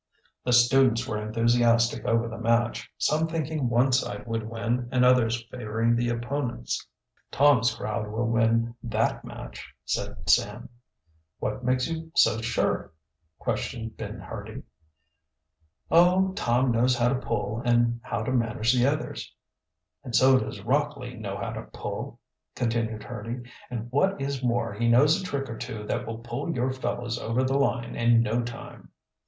[0.43, 5.43] The students were enthusiastic over the match, some thinking one side would win and others
[5.51, 6.87] favoring the opponents.
[7.29, 10.69] "Tom's crowd will win that match," said Sam.
[11.37, 12.93] "What makes you so sure?"
[13.37, 14.63] questioned Ben Hurdy.
[15.91, 19.31] "Oh, Tom knows how to pull and how to manage the others."
[20.03, 22.19] "And so does Rockley know how to pull,"
[22.55, 23.47] continued Hurdy.
[23.69, 27.19] "And what is more, he knows a trick or two that will pull your fellows
[27.19, 28.89] over the line in no time."